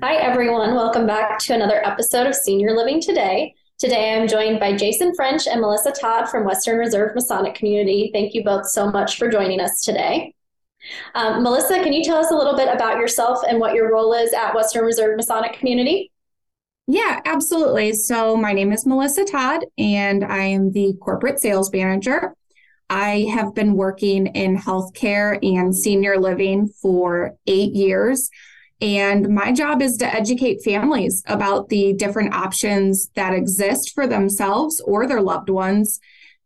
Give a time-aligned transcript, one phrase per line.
[0.00, 0.74] Hi, everyone.
[0.74, 3.54] Welcome back to another episode of Senior Living Today.
[3.78, 8.10] Today, I'm joined by Jason French and Melissa Todd from Western Reserve Masonic Community.
[8.12, 10.34] Thank you both so much for joining us today.
[11.14, 14.12] Um, Melissa, can you tell us a little bit about yourself and what your role
[14.14, 16.10] is at Western Reserve Masonic Community?
[16.86, 17.92] Yeah, absolutely.
[17.92, 22.34] So, my name is Melissa Todd, and I am the corporate sales manager.
[22.90, 28.30] I have been working in healthcare and senior living for eight years.
[28.80, 34.80] And my job is to educate families about the different options that exist for themselves
[34.80, 35.98] or their loved ones.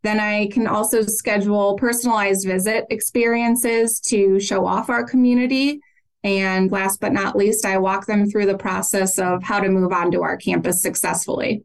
[0.02, 5.80] Then I can also schedule personalized visit experiences to show off our community.
[6.24, 9.92] And last but not least, I walk them through the process of how to move
[9.92, 11.64] onto our campus successfully.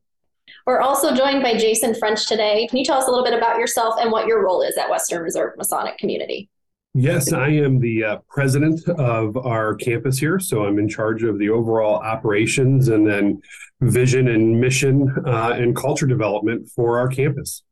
[0.68, 2.68] We're also joined by Jason French today.
[2.68, 4.90] Can you tell us a little bit about yourself and what your role is at
[4.90, 6.50] Western Reserve Masonic Community?
[6.94, 10.40] Yes, I am the uh, president of our campus here.
[10.40, 13.42] So I'm in charge of the overall operations and then
[13.80, 17.64] vision and mission uh, and culture development for our campus.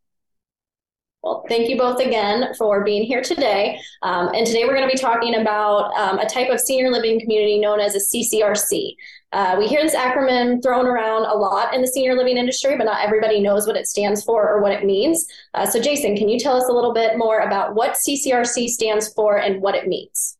[1.25, 3.81] Well, thank you both again for being here today.
[4.03, 7.19] Um, and today we're going to be talking about um, a type of senior living
[7.19, 8.95] community known as a CCRC.
[9.31, 12.83] Uh, we hear this acronym thrown around a lot in the senior living industry, but
[12.83, 15.25] not everybody knows what it stands for or what it means.
[15.55, 19.11] Uh, so, Jason, can you tell us a little bit more about what CCRC stands
[19.13, 20.37] for and what it means?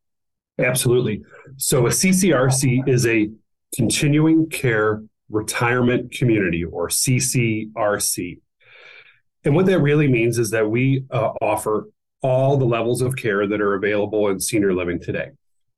[0.60, 1.24] Absolutely.
[1.58, 3.32] So, a CCRC is a
[3.76, 8.40] continuing care retirement community or CCRC.
[9.46, 11.88] And what that really means is that we uh, offer
[12.24, 15.30] all the levels of care that are available in senior living today,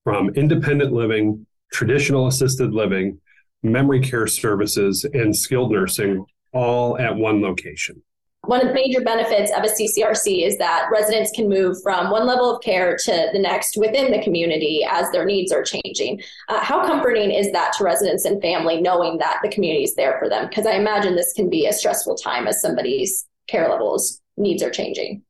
[0.06, 3.20] from independent living, traditional assisted living,
[3.64, 8.02] memory care services, and skilled nursing, all at one location.
[8.45, 12.26] One of the major benefits of a CCRC is that residents can move from one
[12.26, 16.22] level of care to the next within the community as their needs are changing.
[16.48, 20.17] Uh, how comforting is that to residents and family knowing that the community is there
[20.17, 20.48] for them?
[20.48, 24.70] Because I imagine this can be a stressful time as somebody's care levels needs are
[24.70, 25.24] changing.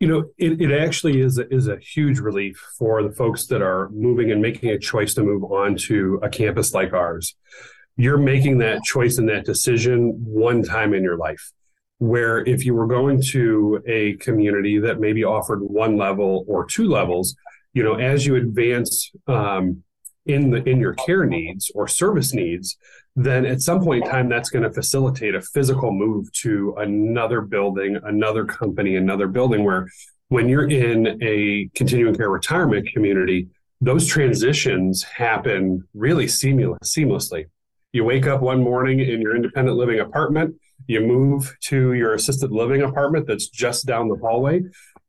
[0.00, 3.62] You know it, it actually is a, is a huge relief for the folks that
[3.62, 7.34] are moving and making a choice to move on to a campus like ours.
[7.96, 11.52] You're making that choice and that decision one time in your life
[11.98, 16.88] where if you were going to a community that maybe offered one level or two
[16.88, 17.34] levels
[17.72, 19.82] you know as you advance um,
[20.26, 22.76] in the in your care needs or service needs
[23.14, 27.40] then at some point in time that's going to facilitate a physical move to another
[27.40, 29.88] building another company another building where
[30.28, 33.48] when you're in a continuing care retirement community
[33.80, 37.44] those transitions happen really seamless, seamlessly.
[37.92, 40.54] You wake up one morning in your independent living apartment
[40.86, 44.62] you move to your assisted living apartment that's just down the hallway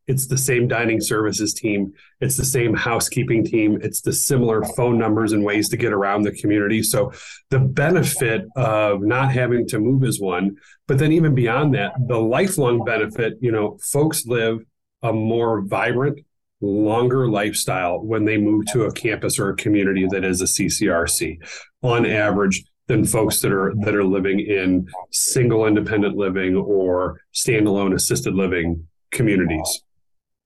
[0.08, 1.94] it's the same dining services team.
[2.22, 3.78] It's the same housekeeping team.
[3.82, 6.82] It's the similar phone numbers and ways to get around the community.
[6.82, 7.12] So
[7.50, 10.58] the benefit of not having to move is one
[10.88, 14.60] but then even beyond that the lifelong benefit you know folks live
[15.04, 16.20] a more vibrant
[16.62, 21.38] longer lifestyle when they move to a campus or a community that is a CCRC
[21.84, 27.94] on average than folks that are that are living in single independent living or standalone
[27.94, 29.84] assisted living communities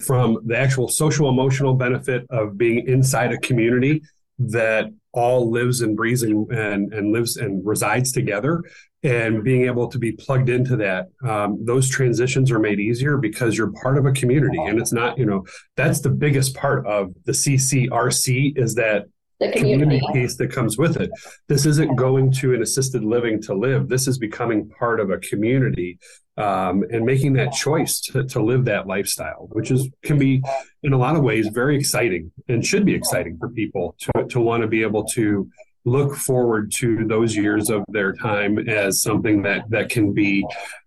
[0.02, 4.02] from the actual social emotional benefit of being inside a community
[4.40, 8.64] that all lives and breathes and, and, and lives and resides together
[9.04, 13.58] and being able to be plugged into that um, those transitions are made easier because
[13.58, 15.44] you're part of a community and it's not you know
[15.76, 19.06] that's the biggest part of the ccrc is that
[19.42, 20.00] the community.
[20.00, 21.10] community piece that comes with it.
[21.48, 23.90] This isn't going to an assisted living to live.
[23.90, 25.98] This is becoming part of a community
[26.42, 30.42] um, and making that choice to, to live that lifestyle, which is can be
[30.84, 34.40] in a lot of ways very exciting and should be exciting for people to, to
[34.40, 35.50] want to be able to
[35.86, 40.46] look forward to those years of their time as something that that can be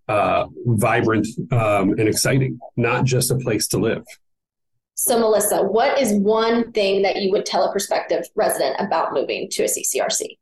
[0.08, 4.04] uh, vibrant um, and exciting, not just a place to live.
[4.96, 9.48] So, Melissa, what is one thing that you would tell a prospective resident about moving
[9.50, 10.38] to a CCRC?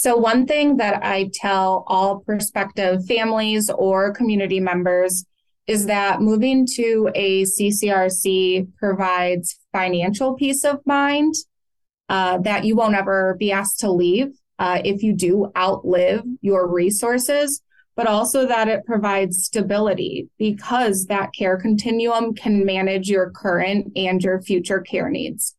[0.00, 5.26] So, one thing that I tell all prospective families or community members
[5.66, 11.34] is that moving to a CCRC provides financial peace of mind
[12.08, 16.66] uh, that you won't ever be asked to leave uh, if you do outlive your
[16.66, 17.60] resources
[17.94, 24.22] but also that it provides stability because that care continuum can manage your current and
[24.22, 25.54] your future care needs.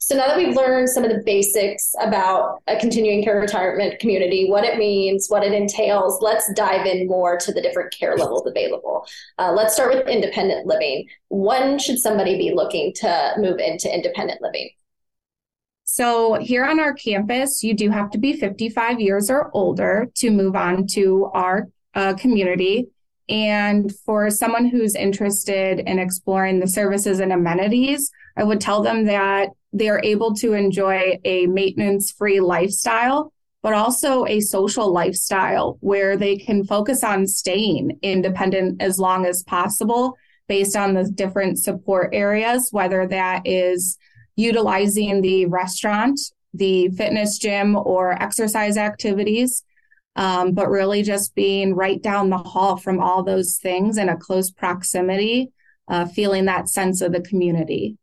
[0.00, 4.48] So now that we've learned some of the basics about a continuing care retirement community,
[4.48, 8.46] what it means, what it entails, let's dive in more to the different care levels
[8.46, 9.04] available.
[9.38, 11.08] Uh, let's start with independent living.
[11.30, 14.70] When should somebody be looking to move into independent living?
[15.82, 20.30] So, here on our campus, you do have to be 55 years or older to
[20.30, 22.86] move on to our uh, community.
[23.28, 29.06] And for someone who's interested in exploring the services and amenities, I would tell them
[29.06, 33.32] that they are able to enjoy a maintenance free lifestyle,
[33.62, 39.42] but also a social lifestyle where they can focus on staying independent as long as
[39.42, 40.16] possible
[40.46, 43.98] based on the different support areas, whether that is
[44.36, 46.18] utilizing the restaurant,
[46.54, 49.64] the fitness gym, or exercise activities.
[50.16, 54.16] Um, but really just being right down the hall from all those things in a
[54.16, 55.52] close proximity,
[55.86, 57.96] uh, feeling that sense of the community.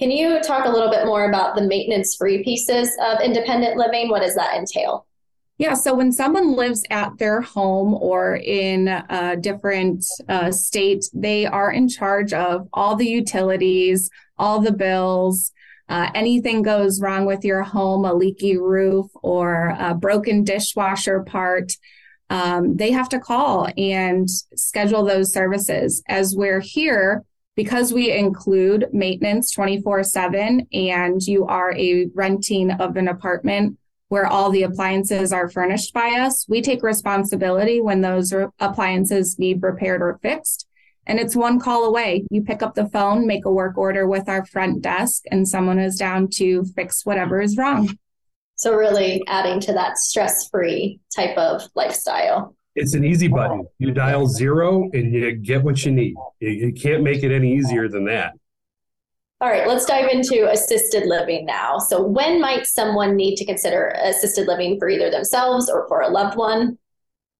[0.00, 4.08] Can you talk a little bit more about the maintenance free pieces of independent living?
[4.08, 5.06] What does that entail?
[5.58, 11.44] Yeah, so when someone lives at their home or in a different uh, state, they
[11.44, 14.08] are in charge of all the utilities,
[14.38, 15.52] all the bills.
[15.86, 21.72] Uh, anything goes wrong with your home, a leaky roof or a broken dishwasher part,
[22.30, 26.02] um, they have to call and schedule those services.
[26.08, 27.24] As we're here,
[27.56, 33.76] because we include maintenance 24 7 and you are a renting of an apartment
[34.08, 39.62] where all the appliances are furnished by us, we take responsibility when those appliances need
[39.62, 40.66] repaired or fixed.
[41.06, 42.24] And it's one call away.
[42.28, 45.78] You pick up the phone, make a work order with our front desk, and someone
[45.78, 47.96] is down to fix whatever is wrong.
[48.56, 52.54] So, really adding to that stress free type of lifestyle.
[52.80, 53.66] It's an easy button.
[53.78, 56.14] You dial zero and you get what you need.
[56.38, 58.32] You, you can't make it any easier than that.
[59.42, 61.78] All right, let's dive into assisted living now.
[61.78, 66.08] So, when might someone need to consider assisted living for either themselves or for a
[66.08, 66.78] loved one?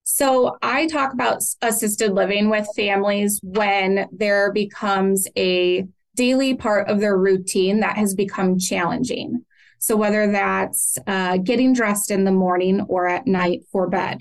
[0.05, 7.01] So, I talk about assisted living with families when there becomes a daily part of
[7.01, 9.45] their routine that has become challenging.
[9.79, 14.21] So, whether that's uh, getting dressed in the morning or at night for bed,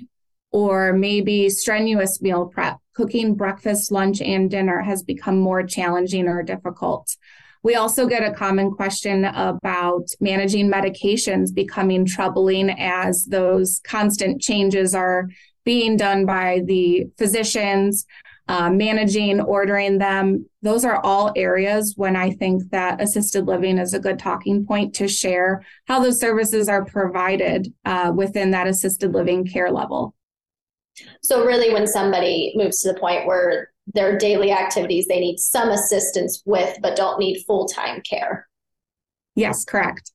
[0.51, 6.43] or maybe strenuous meal prep, cooking breakfast, lunch, and dinner has become more challenging or
[6.43, 7.15] difficult.
[7.61, 14.95] We also get a common question about managing medications becoming troubling as those constant changes
[14.95, 15.27] are
[15.65, 18.05] being done by the physicians,
[18.47, 20.45] uh, managing, ordering them.
[20.61, 24.95] Those are all areas when I think that assisted living is a good talking point
[24.95, 30.15] to share how those services are provided uh, within that assisted living care level.
[31.21, 35.69] So, really, when somebody moves to the point where their daily activities they need some
[35.69, 38.47] assistance with, but don't need full time care.
[39.35, 40.11] Yes, correct.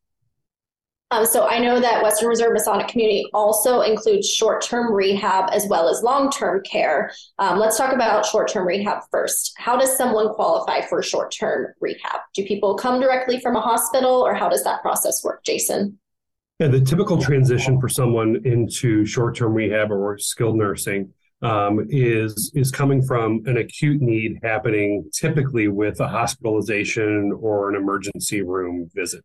[1.11, 5.67] Um, so I know that Western Reserve Masonic Community also includes short term rehab as
[5.69, 7.13] well as long term care.
[7.39, 9.53] Um, let's talk about short term rehab first.
[9.57, 12.21] How does someone qualify for short term rehab?
[12.35, 15.99] Do people come directly from a hospital or how does that process work, Jason?
[16.61, 21.13] Yeah, the typical transition for someone into short term rehab or skilled nursing
[21.43, 27.77] um, is is coming from an acute need happening typically with a hospitalization or an
[27.77, 29.25] emergency room visit.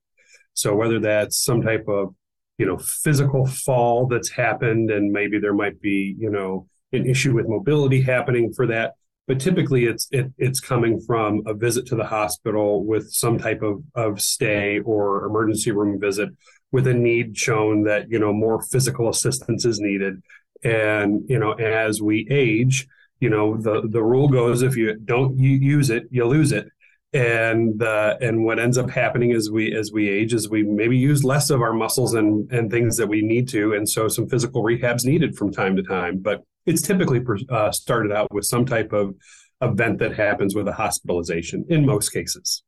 [0.55, 2.15] So whether that's some type of
[2.57, 7.35] you know physical fall that's happened and maybe there might be you know an issue
[7.35, 8.93] with mobility happening for that
[9.29, 13.61] but typically it's it, it's coming from a visit to the hospital with some type
[13.61, 16.29] of, of stay or emergency room visit
[16.71, 20.21] with a need shown that you know more physical assistance is needed.
[20.63, 22.87] And you know as we age
[23.19, 26.67] you know the the rule goes if you don't use it you lose it
[27.13, 30.97] and uh, and what ends up happening as we as we age is we maybe
[30.97, 33.73] use less of our muscles and and things that we need to.
[33.73, 38.11] And so some physical rehabs needed from time to time but it's typically uh, started
[38.11, 39.15] out with some type of
[39.61, 42.63] event that happens with a hospitalization in most cases.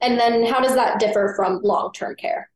[0.00, 2.50] And then how does that differ from long-term care?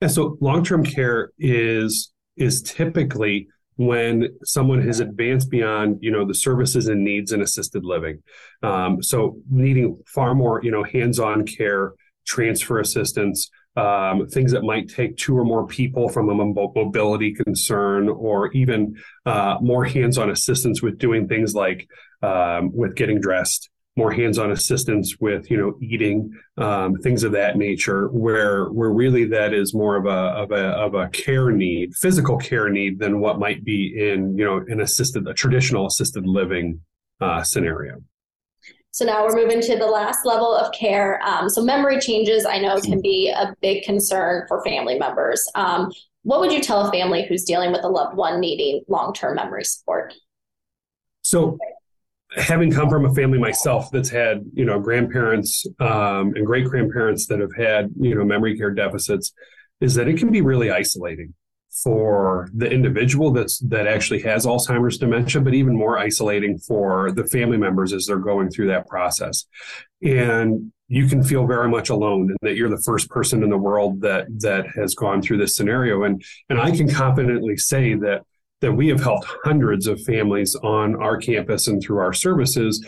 [0.00, 6.34] Yeah, so long-term care is is typically when someone has advanced beyond you know the
[6.34, 8.22] services and needs in assisted living.
[8.62, 11.94] Um, so needing far more you know hands-on care
[12.26, 18.08] transfer assistance um, things that might take two or more people from a mobility concern
[18.08, 21.88] or even uh, more hands-on assistance with doing things like
[22.22, 27.56] um, with getting dressed more hands-on assistance with you know eating um, things of that
[27.56, 31.94] nature where where really that is more of a of a of a care need
[31.94, 36.26] physical care need than what might be in you know an assisted a traditional assisted
[36.26, 36.80] living
[37.20, 38.02] uh, scenario
[38.90, 41.20] So now we're moving to the last level of care.
[41.24, 45.44] Um, so memory changes, I know, can be a big concern for family members.
[45.56, 45.90] Um,
[46.22, 49.64] what would you tell a family who's dealing with a loved one needing long-term memory
[49.64, 50.14] support?
[51.22, 51.58] So
[52.36, 57.26] having come from a family myself that's had you know grandparents um, and great grandparents
[57.26, 59.32] that have had you know memory care deficits
[59.80, 61.34] is that it can be really isolating
[61.82, 67.24] for the individual that's that actually has Alzheimer's dementia, but even more isolating for the
[67.24, 69.44] family members as they're going through that process.
[70.02, 73.58] And you can feel very much alone and that you're the first person in the
[73.58, 76.04] world that that has gone through this scenario.
[76.04, 78.22] And and I can confidently say that
[78.64, 82.82] that we have helped hundreds of families on our campus and through our services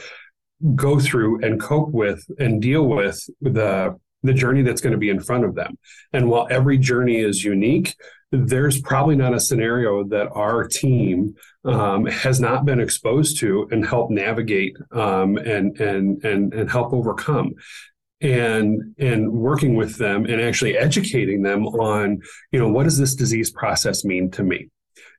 [0.75, 5.11] go through and cope with and deal with the the journey that's going to be
[5.11, 5.77] in front of them.
[6.15, 7.95] And while every journey is unique,
[8.33, 11.35] there's probably not a scenario that our team
[11.67, 16.95] um, has not been exposed to and help navigate um, and and and and help
[16.95, 17.53] overcome
[18.23, 22.19] and and working with them and actually educating them on
[22.51, 24.71] you know what does this disease process mean to me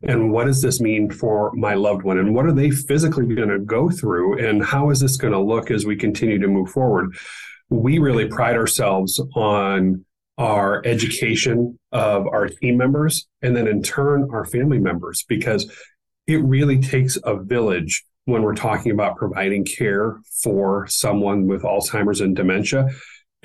[0.03, 2.17] and what does this mean for my loved one?
[2.17, 4.45] And what are they physically going to go through?
[4.45, 7.15] And how is this going to look as we continue to move forward?
[7.69, 10.05] We really pride ourselves on
[10.37, 15.71] our education of our team members and then in turn our family members because
[16.27, 22.21] it really takes a village when we're talking about providing care for someone with Alzheimer's
[22.21, 22.87] and dementia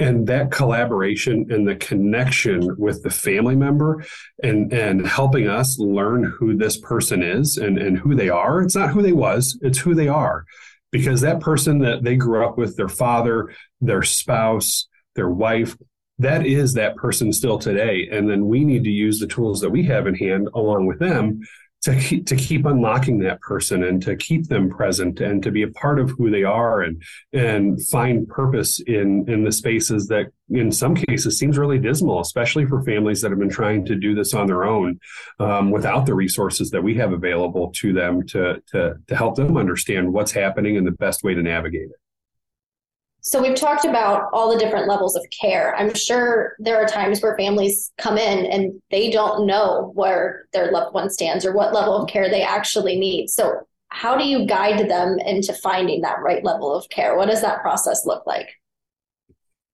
[0.03, 4.05] and that collaboration and the connection with the family member
[4.43, 8.63] and and helping us learn who this person is and and who they are.
[8.63, 10.45] It's not who they was it's who they are.
[10.91, 15.77] Because that person that they grew up with their father their spouse their wife
[16.19, 18.09] that is that person still today.
[18.11, 20.99] And then we need to use the tools that we have in hand along with
[20.99, 21.41] them
[21.83, 25.63] to keep, to keep unlocking that person and to keep them present and to be
[25.63, 30.27] a part of who they are and and find purpose in in the spaces that
[30.51, 34.15] in some cases seems really dismal especially for families that have been trying to do
[34.15, 34.99] this on their own
[35.41, 39.57] um, without the resources that we have available to them to to to help them
[39.57, 42.02] understand what's happening and the best way to navigate it
[43.25, 45.77] so we've talked about all the different levels of care.
[45.77, 50.73] I'm sure there are times where families come in and they don't know where their
[50.73, 53.31] loved one stands or what level of care they actually need.
[53.31, 53.61] So
[53.91, 57.17] how do you guide them into finding that right level of care?
[57.17, 58.49] What does that process look like?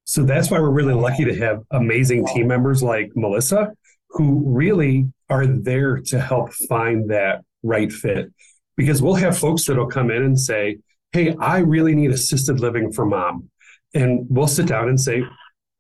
[0.05, 3.73] So that's why we're really lucky to have amazing team members like Melissa
[4.11, 8.31] who really are there to help find that right fit.
[8.77, 10.79] Because we'll have folks that'll come in and say,
[11.13, 13.51] hey, I really need assisted living for mom.
[13.95, 15.23] And we'll sit down and say,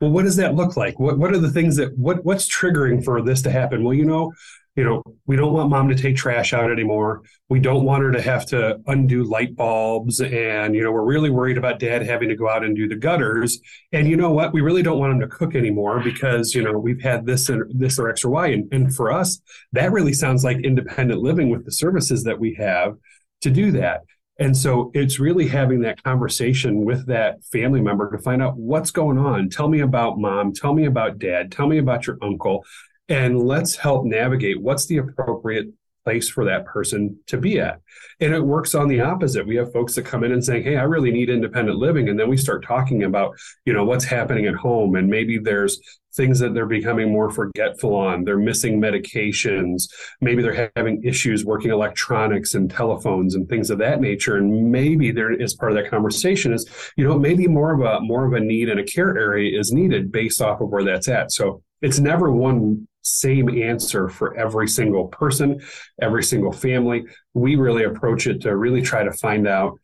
[0.01, 0.99] well, what does that look like?
[0.99, 3.83] What what are the things that what what's triggering for this to happen?
[3.83, 4.33] Well, you know,
[4.79, 7.23] you know, we don't want mom to take trash out anymore.
[7.49, 10.21] We don't want her to have to undo light bulbs.
[10.21, 12.95] And, you know, we're really worried about dad having to go out and do the
[12.95, 13.59] gutters.
[13.91, 14.53] And you know what?
[14.53, 17.65] We really don't want him to cook anymore because, you know, we've had this and
[17.71, 18.47] this or X or Y.
[18.47, 19.41] And, and for us,
[19.73, 22.95] that really sounds like independent living with the services that we have
[23.41, 24.03] to do that.
[24.39, 28.93] And so it's really having that conversation with that family member to find out what's
[28.93, 29.49] going on.
[29.49, 30.53] Tell me about mom.
[30.53, 31.51] Tell me about dad.
[31.51, 32.65] Tell me about your uncle.
[33.09, 35.69] And let's help navigate what's the appropriate
[36.09, 37.83] place for that person to be at.
[38.21, 39.47] And it works on the opposite.
[39.47, 42.09] We have folks that come in and saying, Hey, I really need independent living.
[42.09, 43.37] And then we start talking about,
[43.67, 44.97] you know, what's happening at home.
[44.97, 45.79] And maybe there's
[46.15, 48.25] things that they're becoming more forgetful on.
[48.25, 49.83] They're missing medications.
[50.23, 54.39] Maybe they're having issues working electronics and telephones and things of that nature.
[54.39, 58.01] And maybe there is part of that conversation is, you know, maybe more of a
[58.01, 61.09] more of a need and a care area is needed based off of where that's
[61.09, 61.33] at.
[61.33, 65.61] So it's never one same answer for every single person,
[66.01, 67.05] every single family.
[67.35, 69.79] We really approach it to really try to find out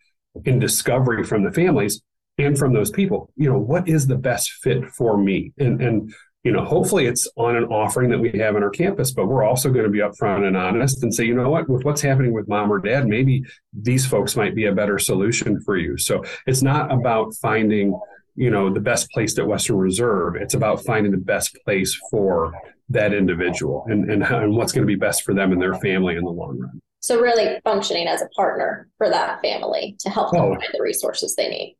[0.44, 2.02] in discovery from the families
[2.38, 5.52] and from those people you know what is the best fit for me?
[5.58, 9.12] And and you know hopefully it's on an offering that we have on our campus
[9.12, 11.68] but we're also going to be upfront and honest and say you know what?
[11.68, 15.60] With what's happening with mom or dad maybe these folks might be a better solution
[15.60, 15.96] for you.
[15.96, 17.98] So it's not about finding
[18.36, 20.34] you know the best place at western reserve.
[20.36, 22.52] It's about finding the best place for
[22.88, 25.74] that individual and and, how, and what's going to be best for them and their
[25.74, 26.80] family in the long run.
[27.00, 30.54] So really functioning as a partner for that family to help them oh.
[30.54, 31.76] find the resources they need.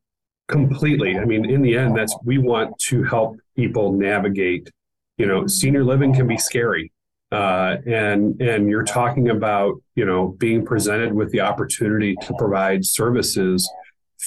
[0.49, 1.19] Completely.
[1.19, 4.71] I mean in the end that's we want to help people navigate
[5.17, 6.93] you know senior living can be scary
[7.33, 12.85] uh, and and you're talking about you know being presented with the opportunity to provide
[12.85, 13.69] services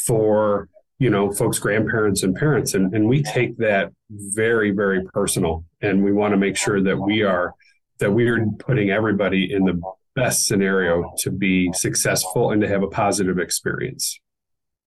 [0.05, 0.67] for
[0.99, 6.03] you know folks grandparents and parents and, and we take that very very personal and
[6.03, 7.53] we want to make sure that we are
[7.99, 9.79] that we are putting everybody in the
[10.15, 14.19] best scenario to be successful and to have a positive experience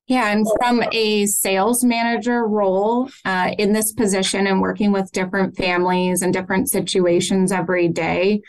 [0.08, 5.56] Yeah, and from a sales manager role uh, in this position and working with different
[5.56, 8.40] families and different situations every day,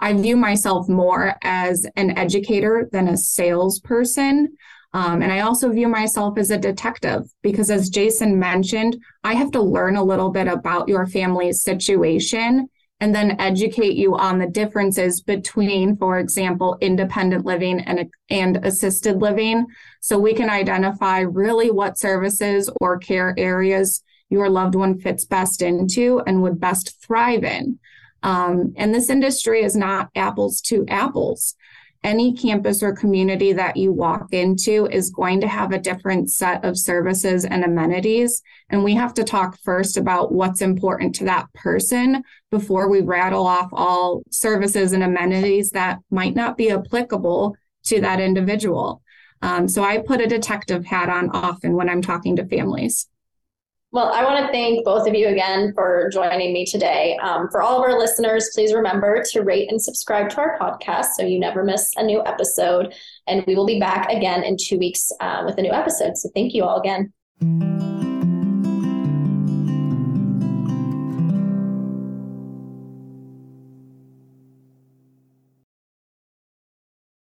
[0.00, 4.56] I view myself more as an educator than a salesperson.
[4.94, 9.50] Um, and I also view myself as a detective because, as Jason mentioned, I have
[9.52, 12.68] to learn a little bit about your family's situation
[13.00, 19.20] and then educate you on the differences between, for example, independent living and, and assisted
[19.20, 19.66] living.
[20.00, 25.62] So we can identify really what services or care areas your loved one fits best
[25.62, 27.78] into and would best thrive in.
[28.22, 31.56] Um, and this industry is not apples to apples
[32.04, 36.64] any campus or community that you walk into is going to have a different set
[36.64, 38.42] of services and amenities.
[38.70, 43.46] And we have to talk first about what's important to that person before we rattle
[43.46, 49.02] off all services and amenities that might not be applicable to that individual.
[49.42, 53.08] Um, so I put a detective hat on often when I'm talking to families.
[53.92, 57.18] Well, I want to thank both of you again for joining me today.
[57.22, 61.08] Um, for all of our listeners, please remember to rate and subscribe to our podcast
[61.14, 62.94] so you never miss a new episode.
[63.26, 66.16] And we will be back again in two weeks uh, with a new episode.
[66.16, 67.91] So thank you all again.